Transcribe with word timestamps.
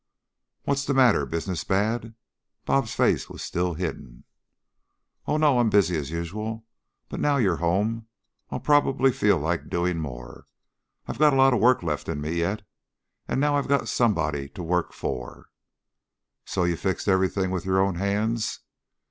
"What's 0.63 0.83
the 0.83 0.95
matter? 0.95 1.27
Business 1.27 1.63
bad?" 1.63 2.15
"Bob's" 2.65 2.95
face 2.95 3.29
was 3.29 3.43
still 3.43 3.75
hidden. 3.75 4.23
"Oh 5.27 5.37
no! 5.37 5.59
I'm 5.59 5.69
busy 5.69 5.95
as 5.95 6.09
usual. 6.09 6.65
But, 7.07 7.19
now 7.19 7.37
you're 7.37 7.57
home, 7.57 8.07
I'll 8.49 8.61
probably 8.61 9.11
feel 9.11 9.37
like 9.37 9.69
doing 9.69 9.99
more. 9.99 10.47
I 11.07 11.13
got 11.13 11.33
a 11.33 11.37
lot 11.37 11.53
of 11.53 11.59
work 11.59 11.83
left 11.83 12.09
in 12.09 12.19
me 12.19 12.33
yet, 12.37 12.63
now 13.29 13.55
I 13.55 13.61
got 13.61 13.87
somebody 13.87 14.49
to 14.49 14.63
work 14.63 14.91
for." 14.91 15.49
"So 16.45 16.63
you 16.63 16.77
fixed 16.77 17.07
everything 17.07 17.51
with 17.51 17.63
your 17.63 17.79
own 17.79 17.93
hands." 17.93 18.61